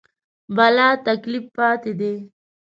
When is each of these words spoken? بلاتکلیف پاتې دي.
بلاتکلیف 0.55 1.45
پاتې 1.55 1.91
دي. 1.99 2.13